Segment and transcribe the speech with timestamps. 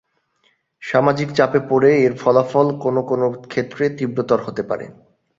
[0.83, 4.85] সামাজিক চাপে পড়ে এর ফলাফল কোন কোন ক্ষেত্রে তীব্র হতে পারে।